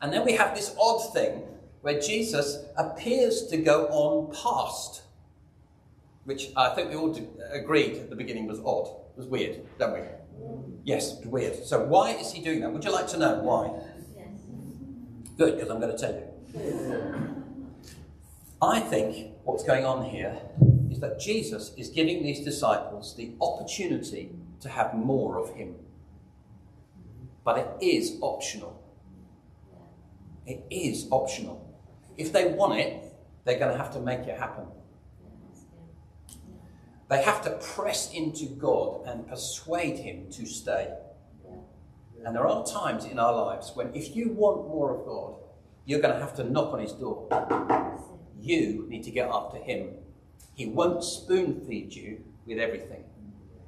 [0.00, 1.42] And then we have this odd thing
[1.80, 5.02] where Jesus appears to go on past,
[6.24, 7.16] which I think we all
[7.50, 9.05] agreed at the beginning was odd.
[9.16, 10.00] It was weird, don't we?
[10.84, 11.64] Yes, it was weird.
[11.64, 12.70] So why is he doing that?
[12.70, 13.70] Would you like to know why?
[15.38, 16.26] Good, because I'm going to tell you.
[18.60, 20.38] I think what's going on here
[20.90, 25.76] is that Jesus is giving these disciples the opportunity to have more of him.
[27.42, 28.82] But it is optional.
[30.46, 31.74] It is optional.
[32.18, 33.02] If they want it,
[33.44, 34.66] they're going to have to make it happen.
[37.08, 40.92] They have to press into God and persuade Him to stay.
[42.24, 45.36] And there are times in our lives when, if you want more of God,
[45.84, 47.28] you're going to have to knock on His door.
[48.40, 49.90] You need to get after Him.
[50.54, 53.04] He won't spoon feed you with everything.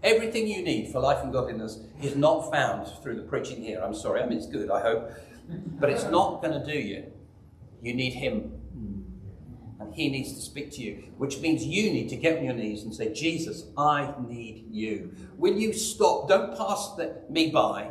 [0.02, 3.80] Everything you need for life and godliness is not found through the preaching here.
[3.82, 5.10] I'm sorry, I mean, it's good, I hope.
[5.78, 7.12] But it's not going to do you.
[7.82, 8.57] You need Him.
[9.94, 12.82] He needs to speak to you, which means you need to get on your knees
[12.82, 15.14] and say, Jesus, I need you.
[15.36, 16.28] Will you stop?
[16.28, 17.90] Don't pass the, me by.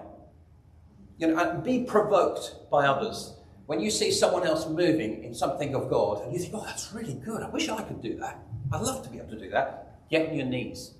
[1.17, 3.33] You know, and be provoked by others.
[3.65, 6.93] When you see someone else moving in something of God, and you think, oh, that's
[6.93, 7.41] really good.
[7.41, 8.39] I wish I could do that.
[8.71, 9.99] I'd love to be able to do that.
[10.09, 10.93] Get on your knees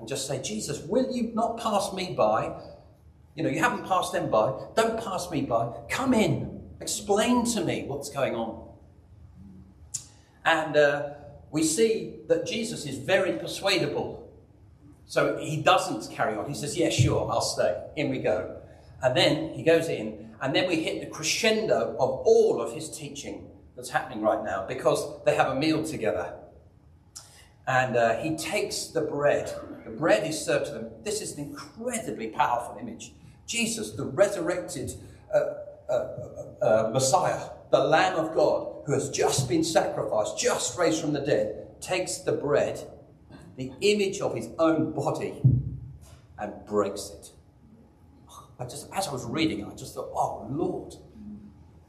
[0.00, 2.52] and just say, Jesus, will you not pass me by?
[3.36, 4.52] You know, you haven't passed them by.
[4.74, 5.72] Don't pass me by.
[5.88, 6.62] Come in.
[6.80, 8.69] Explain to me what's going on.
[10.44, 11.10] And uh,
[11.50, 14.28] we see that Jesus is very persuadable.
[15.06, 16.48] So he doesn't carry on.
[16.48, 17.76] He says, Yeah, sure, I'll stay.
[17.96, 18.56] In we go.
[19.02, 22.90] And then he goes in, and then we hit the crescendo of all of his
[22.90, 26.34] teaching that's happening right now because they have a meal together.
[27.66, 29.52] And uh, he takes the bread.
[29.84, 30.90] The bread is served to them.
[31.02, 33.12] This is an incredibly powerful image.
[33.46, 34.92] Jesus, the resurrected
[35.34, 35.38] uh,
[35.88, 41.00] uh, uh, uh, Messiah, the Lamb of God, who has just been sacrificed, just raised
[41.00, 42.80] from the dead, takes the bread,
[43.56, 45.40] the image of his own body,
[46.38, 47.30] and breaks it.
[48.58, 50.94] I just, as I was reading, I just thought, oh Lord,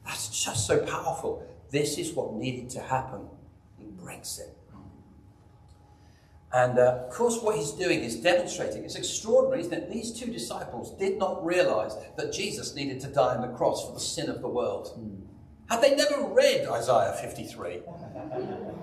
[0.05, 1.45] that's just so powerful.
[1.69, 3.27] This is what needed to happen.
[3.77, 4.57] He breaks it.
[6.53, 8.83] And uh, of course, what he's doing is demonstrating.
[8.83, 9.91] It's extraordinary, isn't it?
[9.91, 13.93] These two disciples did not realize that Jesus needed to die on the cross for
[13.93, 14.99] the sin of the world.
[15.71, 17.79] Had they never read Isaiah 53?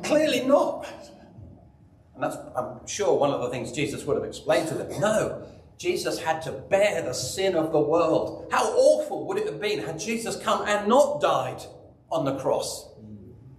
[0.05, 0.89] Clearly not.
[2.15, 4.99] And that's, I'm sure, one of the things Jesus would have explained to them.
[4.99, 8.49] No, Jesus had to bear the sin of the world.
[8.51, 11.63] How awful would it have been had Jesus come and not died
[12.11, 12.89] on the cross?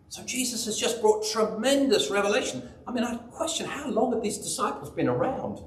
[0.08, 2.68] So Jesus has just brought tremendous revelation.
[2.88, 5.60] I mean, I question how long have these disciples been around?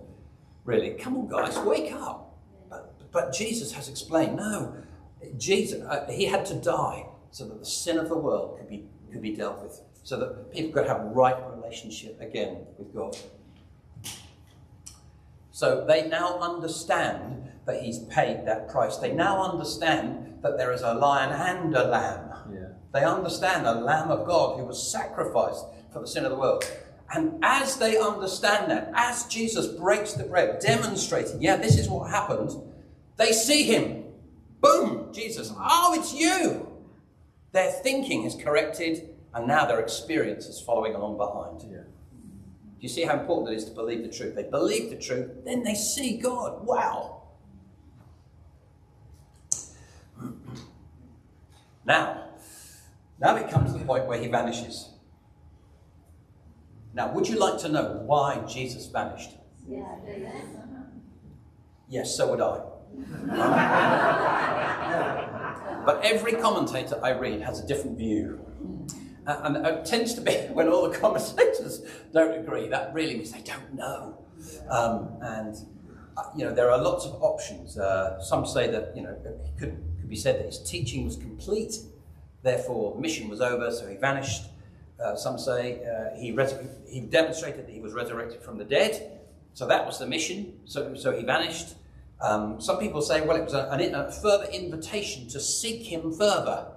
[0.64, 2.40] Really, come on, guys, wake up.
[2.68, 4.74] But, but Jesus has explained no,
[5.38, 8.84] Jesus, uh, he had to die so that the sin of the world could be,
[9.10, 13.16] could be dealt with, so that people could have right relationship again with God.
[15.50, 18.96] So they now understand that he's paid that price.
[18.96, 22.30] They now understand that there is a lion and a lamb.
[22.52, 22.68] Yeah.
[22.92, 26.64] They understand a lamb of God who was sacrificed for the sin of the world.
[27.14, 32.10] And as they understand that, as Jesus breaks the bread, demonstrating, yeah, this is what
[32.10, 32.50] happened,
[33.16, 34.04] they see him.
[34.60, 35.52] Boom, Jesus.
[35.56, 36.71] Oh, it's you.
[37.52, 41.62] Their thinking is corrected, and now their experience is following along behind.
[41.70, 41.82] Yeah.
[41.84, 44.34] Do you see how important it is to believe the truth?
[44.34, 46.66] They believe the truth, then they see God.
[46.66, 47.22] Wow.
[51.84, 52.28] Now,
[53.20, 54.90] now it comes to the point where he vanishes.
[56.94, 59.30] Now, would you like to know why Jesus vanished?
[61.88, 62.60] Yes, so would I.
[65.84, 68.40] but every commentator I read has a different view.
[69.26, 71.82] Uh, and it tends to be when all the commentators
[72.12, 74.18] don't agree, that really means they don't know.
[74.68, 75.56] Um, and,
[76.16, 77.78] uh, you know, there are lots of options.
[77.78, 81.16] Uh, some say that, you know, it could, could be said that his teaching was
[81.16, 81.76] complete,
[82.42, 84.44] therefore mission was over, so he vanished.
[85.02, 86.36] Uh, some say uh, he,
[86.88, 89.20] he demonstrated that he was resurrected from the dead,
[89.54, 91.74] so that was the mission, so, so he vanished.
[92.22, 96.68] Um, some people say, well, it was a, a further invitation to seek him further.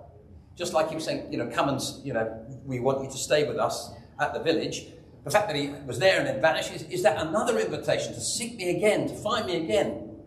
[0.56, 3.18] Just like he was saying, you know, come and, you know, we want you to
[3.18, 4.88] stay with us at the village.
[5.24, 8.56] The fact that he was there and then vanishes, is that another invitation to seek
[8.56, 10.18] me again, to find me again?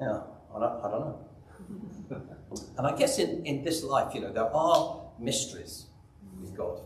[0.00, 0.20] Yeah,
[0.54, 1.26] I don't, I don't know.
[2.78, 5.86] and I guess in, in this life, you know, there are mysteries
[6.40, 6.80] with God.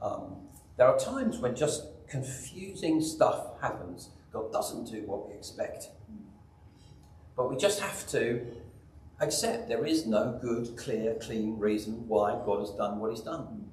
[0.00, 0.36] Um,
[0.76, 4.10] there are times when just confusing stuff happens.
[4.32, 5.88] God doesn't do what we expect.
[7.36, 8.46] But we just have to
[9.20, 13.68] accept there is no good, clear, clean reason why God has done what He's done.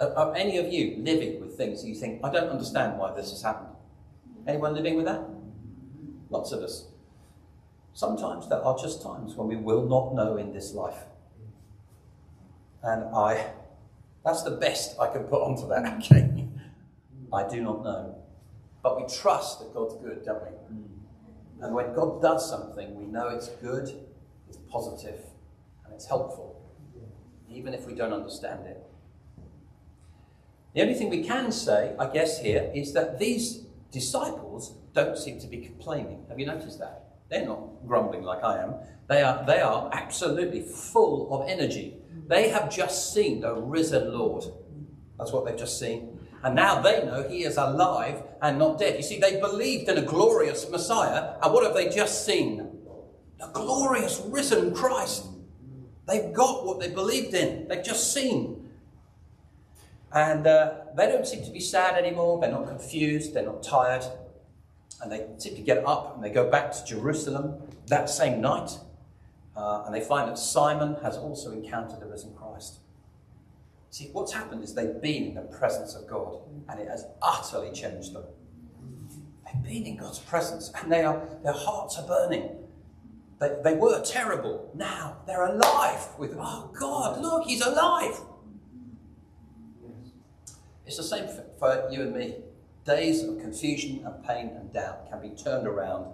[0.00, 3.30] Are, any of you living with things that you think, I don't understand why this
[3.30, 3.74] has happened?
[4.46, 5.22] Anyone living with that?
[6.30, 6.86] Lots of us.
[7.94, 11.02] Sometimes there are just times when we will not know in this life.
[12.82, 13.50] And I,
[14.24, 16.46] that's the best I can put onto that, okay?
[17.32, 18.17] I do not know.
[18.88, 20.48] But we trust that God's good, don't we?
[20.48, 20.84] Mm.
[21.60, 23.92] And when God does something, we know it's good,
[24.48, 25.20] it's positive,
[25.84, 26.58] and it's helpful,
[27.50, 28.82] even if we don't understand it.
[30.74, 35.38] The only thing we can say, I guess, here is that these disciples don't seem
[35.40, 36.24] to be complaining.
[36.30, 37.18] Have you noticed that?
[37.28, 38.72] They're not grumbling like I am.
[39.06, 41.98] They are, they are absolutely full of energy.
[42.26, 44.44] They have just seen the risen Lord.
[45.18, 46.17] That's what they've just seen.
[46.42, 48.96] And now they know he is alive and not dead.
[48.96, 52.78] You see, they believed in a glorious Messiah, and what have they just seen?
[53.38, 55.26] The glorious risen Christ.
[56.06, 58.70] They've got what they believed in, they've just seen.
[60.10, 64.04] And uh, they don't seem to be sad anymore, they're not confused, they're not tired.
[65.02, 68.78] And they seem to get up and they go back to Jerusalem that same night.
[69.54, 72.78] Uh, and they find that Simon has also encountered the risen Christ.
[73.90, 77.72] See, what's happened is they've been in the presence of God and it has utterly
[77.72, 78.24] changed them.
[79.44, 82.50] They've been in God's presence and they are, their hearts are burning.
[83.40, 84.70] They, they were terrible.
[84.74, 88.20] Now they're alive with, oh God, look, he's alive.
[90.86, 92.36] It's the same for, for you and me.
[92.84, 96.12] Days of confusion and pain and doubt can be turned around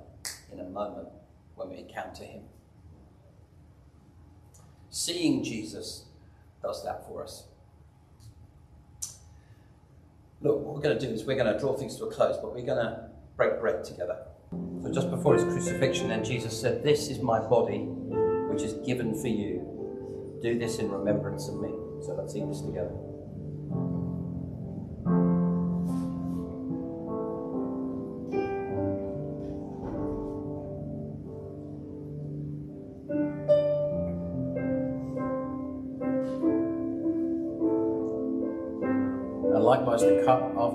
[0.52, 1.08] in a moment
[1.54, 2.42] when we encounter him.
[4.90, 6.04] Seeing Jesus
[6.62, 7.44] does that for us.
[10.44, 12.36] Look, what we're going to do is we're going to draw things to a close,
[12.36, 14.18] but we're going to break bread together.
[14.82, 17.78] So just before his crucifixion, then Jesus said, This is my body,
[18.50, 20.38] which is given for you.
[20.42, 21.70] Do this in remembrance of me.
[22.02, 22.92] So let's eat this together.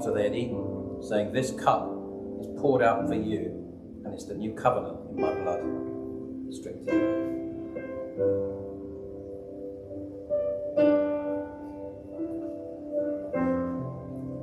[0.10, 1.88] After they had eaten, saying, This cup
[2.40, 5.60] is poured out for you, and it's the new covenant in my blood.
[6.52, 7.16] Together.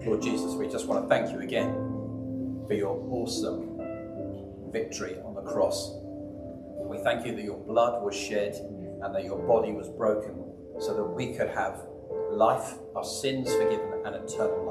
[0.06, 1.74] Lord Jesus, we just want to thank you again
[2.68, 3.80] for your awesome
[4.70, 5.96] victory on the cross.
[6.88, 8.54] We thank you that your blood was shed
[9.02, 10.44] and that your body was broken
[10.78, 11.82] so that we could have
[12.30, 14.65] life, our sins forgiven, and eternal.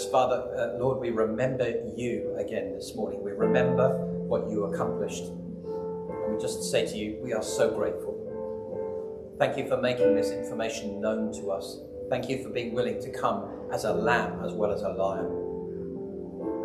[0.00, 3.22] Father, uh, Lord, we remember you again this morning.
[3.22, 3.90] We remember
[4.26, 5.24] what you accomplished.
[5.24, 9.34] And we just say to you, we are so grateful.
[9.38, 11.78] Thank you for making this information known to us.
[12.08, 15.26] Thank you for being willing to come as a lamb as well as a lion.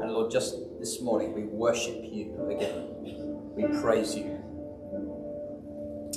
[0.02, 2.88] And Lord, just this morning we worship you again.
[3.58, 4.40] We praise you.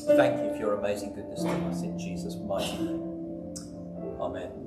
[0.06, 3.56] Thank you for your amazing goodness to us in Jesus' mighty name.
[4.20, 4.59] Amen.